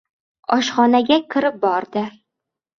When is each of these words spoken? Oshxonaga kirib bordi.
Oshxonaga 0.55 1.19
kirib 1.37 1.63
bordi. 1.69 2.07